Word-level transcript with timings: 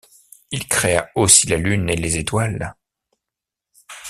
Il 0.49 0.67
créa 0.67 1.11
aussi 1.13 1.45
la 1.45 1.57
lune 1.57 1.87
et 1.87 1.95
les 1.95 2.17
étoiles. 2.17 2.73